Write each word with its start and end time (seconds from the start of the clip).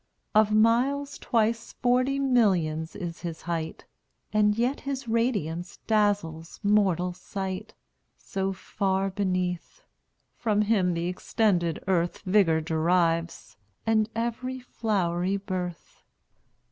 Of 0.33 0.51
miles 0.51 1.19
twice 1.19 1.73
forty 1.73 2.17
millions 2.17 2.95
is 2.95 3.21
his 3.21 3.43
height, 3.43 3.85
And 4.33 4.57
yet 4.57 4.79
his 4.79 5.07
radiance 5.07 5.77
dazzles 5.85 6.59
mortal 6.63 7.13
sight, 7.13 7.75
So 8.17 8.51
far 8.51 9.11
beneath, 9.11 9.83
from 10.35 10.63
him 10.63 10.95
th' 10.95 11.05
extended 11.07 11.83
earth 11.85 12.23
Vigor 12.25 12.61
derives, 12.61 13.57
and 13.85 14.09
every 14.15 14.59
flowery 14.59 15.37
birth. 15.37 16.01